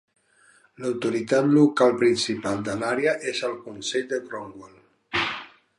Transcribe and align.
L'autoritat 0.83 1.49
local 1.57 1.93
principal 1.99 2.65
de 2.69 2.75
l'àrea 2.81 3.15
és 3.35 3.45
el 3.51 3.55
Consell 3.67 4.11
de 4.15 4.21
Cornwall. 4.31 5.25